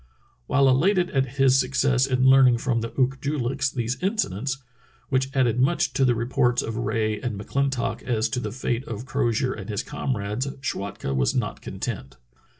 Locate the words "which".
5.09-5.29